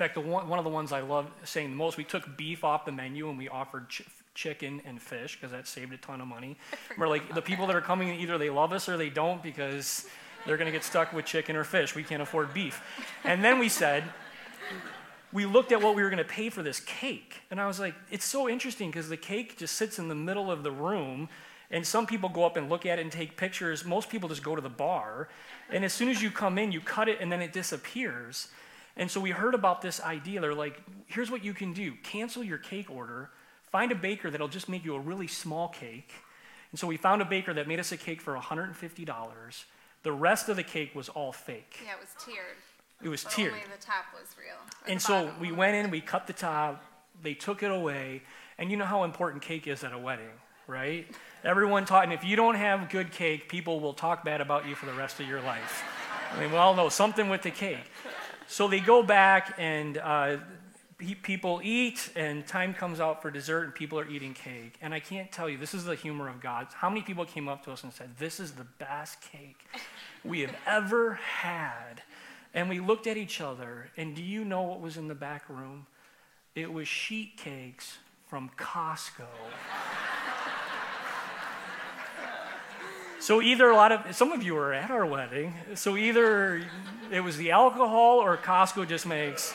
[0.00, 2.34] In fact, the one, one of the ones I love saying the most, we took
[2.38, 5.98] beef off the menu and we offered ch- chicken and fish because that saved a
[5.98, 6.56] ton of money.
[6.96, 10.06] We're like, the people that are coming, either they love us or they don't because
[10.46, 11.94] they're going to get stuck with chicken or fish.
[11.94, 12.82] We can't afford beef.
[13.24, 14.04] And then we said,
[15.34, 17.42] we looked at what we were going to pay for this cake.
[17.50, 20.50] And I was like, it's so interesting because the cake just sits in the middle
[20.50, 21.28] of the room.
[21.70, 23.84] And some people go up and look at it and take pictures.
[23.84, 25.28] Most people just go to the bar.
[25.68, 28.48] And as soon as you come in, you cut it and then it disappears.
[29.00, 30.42] And so we heard about this idea.
[30.42, 33.30] They're like, here's what you can do cancel your cake order,
[33.72, 36.12] find a baker that'll just make you a really small cake.
[36.70, 39.64] And so we found a baker that made us a cake for $150.
[40.02, 41.78] The rest of the cake was all fake.
[41.82, 42.44] Yeah, it was tiered.
[43.02, 43.52] It was but tiered.
[43.54, 44.56] Only the top was real.
[44.86, 46.84] And so we went in, we cut the top,
[47.22, 48.22] they took it away,
[48.58, 50.28] and you know how important cake is at a wedding,
[50.66, 51.06] right?
[51.42, 54.74] Everyone taught, and if you don't have good cake, people will talk bad about you
[54.74, 55.84] for the rest of your life.
[56.34, 57.78] I mean, we all know something with the cake.
[58.50, 60.38] So they go back, and uh,
[60.98, 64.74] pe- people eat, and time comes out for dessert, and people are eating cake.
[64.82, 66.66] And I can't tell you, this is the humor of God.
[66.74, 69.64] How many people came up to us and said, This is the best cake
[70.24, 72.02] we have ever had?
[72.52, 75.48] And we looked at each other, and do you know what was in the back
[75.48, 75.86] room?
[76.56, 79.28] It was sheet cakes from Costco.
[83.20, 86.62] So either a lot of some of you were at our wedding, so either
[87.12, 89.52] it was the alcohol or Costco just makes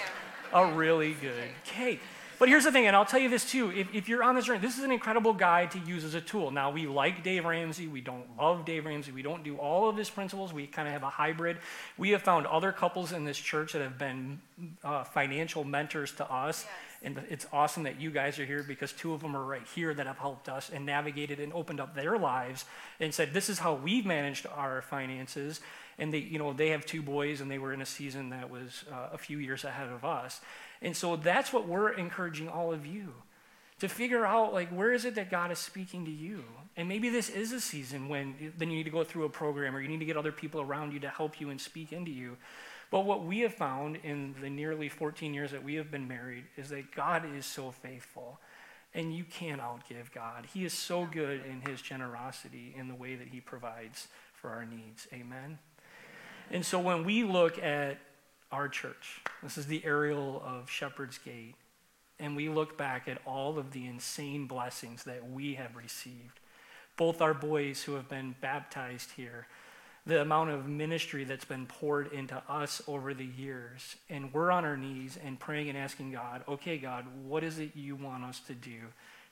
[0.53, 1.99] a really good cake.
[2.37, 3.71] But here's the thing, and I'll tell you this too.
[3.71, 6.21] If, if you're on this journey, this is an incredible guide to use as a
[6.21, 6.51] tool.
[6.51, 7.87] Now, we like Dave Ramsey.
[7.87, 9.13] We don't love Dave Ramsey.
[9.13, 10.51] We don't do all of his principles.
[10.51, 11.57] We kind of have a hybrid.
[11.97, 14.41] We have found other couples in this church that have been
[14.83, 16.65] uh, financial mentors to us.
[17.05, 19.93] And it's awesome that you guys are here because two of them are right here
[19.93, 22.65] that have helped us and navigated and opened up their lives
[22.99, 25.61] and said, This is how we've managed our finances.
[25.99, 28.49] And they, you know, they have two boys and they were in a season that
[28.49, 30.41] was uh, a few years ahead of us.
[30.81, 33.13] And so that's what we're encouraging all of you
[33.79, 36.43] to figure out like where is it that God is speaking to you?
[36.75, 39.75] And maybe this is a season when then you need to go through a program
[39.75, 42.11] or you need to get other people around you to help you and speak into
[42.11, 42.37] you.
[42.91, 46.45] But what we have found in the nearly 14 years that we have been married
[46.55, 48.39] is that God is so faithful.
[48.93, 50.47] And you can't outgive God.
[50.53, 54.65] He is so good in his generosity in the way that he provides for our
[54.65, 55.07] needs.
[55.11, 55.59] Amen.
[56.49, 57.97] And so when we look at
[58.51, 61.55] our church, this is the aerial of Shepherd's Gate,
[62.19, 66.39] and we look back at all of the insane blessings that we have received,
[66.95, 69.47] both our boys who have been baptized here,
[70.05, 74.63] the amount of ministry that's been poured into us over the years, and we're on
[74.63, 78.39] our knees and praying and asking God, okay, God, what is it you want us
[78.41, 78.79] to do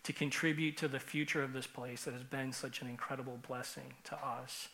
[0.04, 3.94] to contribute to the future of this place that has been such an incredible blessing
[4.06, 4.70] to us?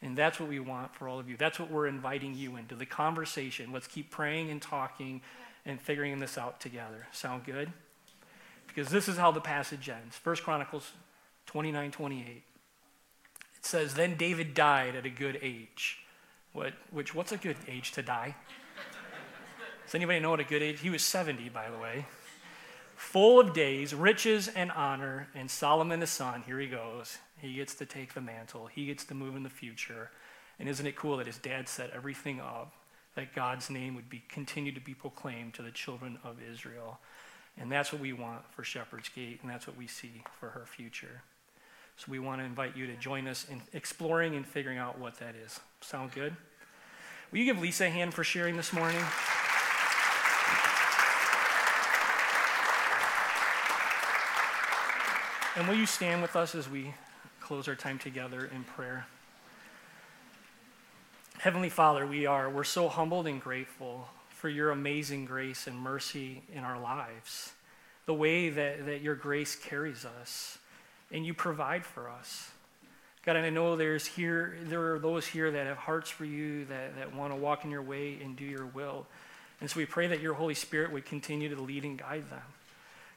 [0.00, 1.36] And that's what we want for all of you.
[1.36, 3.70] That's what we're inviting you into the conversation.
[3.72, 5.20] Let's keep praying and talking
[5.66, 7.06] and figuring this out together.
[7.12, 7.70] Sound good?
[8.66, 10.16] Because this is how the passage ends.
[10.16, 10.92] First Chronicles
[11.46, 12.42] 29 28.
[13.64, 15.98] Says, Then David died at a good age.
[16.52, 18.36] What, which, what's a good age to die?
[19.84, 20.80] Does anybody know what a good age?
[20.80, 22.06] He was 70, by the way.
[22.96, 25.28] Full of days, riches, and honor.
[25.34, 27.18] And Solomon, his son, here he goes.
[27.40, 30.10] He gets to take the mantle, he gets to move in the future.
[30.58, 32.72] And isn't it cool that his dad set everything up
[33.16, 37.00] that God's name would be continue to be proclaimed to the children of Israel?
[37.58, 40.64] And that's what we want for Shepherd's Gate, and that's what we see for her
[40.66, 41.22] future.
[41.96, 45.18] So we want to invite you to join us in exploring and figuring out what
[45.18, 45.60] that is.
[45.80, 46.34] Sound good?
[47.30, 49.02] Will you give Lisa a hand for sharing this morning?
[55.56, 56.94] And will you stand with us as we
[57.40, 59.06] close our time together in prayer?
[61.38, 66.42] Heavenly Father, we are we're so humbled and grateful for your amazing grace and mercy
[66.52, 67.52] in our lives.
[68.06, 70.58] The way that, that your grace carries us
[71.10, 72.50] and you provide for us.
[73.24, 76.66] God, and I know there's here there are those here that have hearts for you
[76.66, 79.06] that, that want to walk in your way and do your will.
[79.60, 82.42] And so we pray that your Holy Spirit would continue to lead and guide them.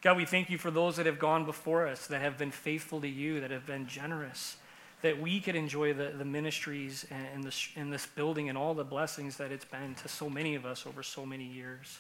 [0.02, 3.02] God, we thank you for those that have gone before us, that have been faithful
[3.02, 4.58] to you, that have been generous,
[5.02, 8.74] that we could enjoy the, the ministries and, and this, in this building and all
[8.74, 12.00] the blessings that it's been to so many of us over so many years.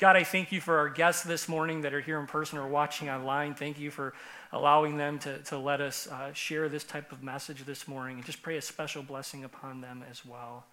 [0.00, 2.66] God, I thank you for our guests this morning that are here in person or
[2.66, 3.54] watching online.
[3.54, 4.14] Thank you for
[4.50, 8.24] allowing them to, to let us uh, share this type of message this morning and
[8.24, 10.64] just pray a special blessing upon them as well.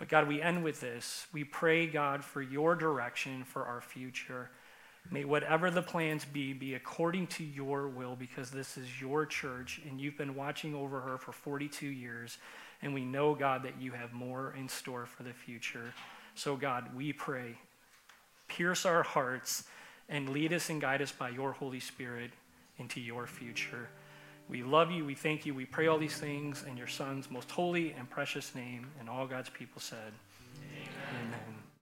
[0.00, 1.28] But God, we end with this.
[1.32, 4.50] We pray, God, for your direction for our future.
[5.12, 9.80] May whatever the plans be, be according to your will, because this is your church
[9.88, 12.38] and you've been watching over her for 42 years.
[12.82, 15.94] And we know, God, that you have more in store for the future.
[16.34, 17.54] So, God, we pray,
[18.50, 19.64] pierce our hearts
[20.08, 22.32] and lead us and guide us by your Holy Spirit
[22.78, 23.88] into your future.
[24.48, 25.04] We love you.
[25.04, 25.54] We thank you.
[25.54, 28.88] We pray all these things in your Son's most holy and precious name.
[28.98, 30.12] And all God's people said,
[30.56, 31.26] Amen.
[31.26, 31.59] Amen.